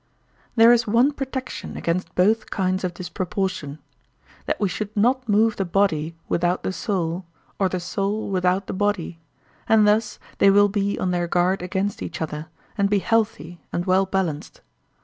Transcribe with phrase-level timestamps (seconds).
[0.55, 6.15] There is one protection against both kinds of disproportion:—that we should not move the body
[6.27, 7.23] without the soul
[7.59, 9.19] or the soul without the body,
[9.69, 12.47] and thus they will be on their guard against each other,
[12.79, 14.61] and be healthy and well balanced.